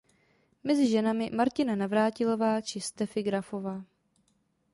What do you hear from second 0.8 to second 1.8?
ženami Martina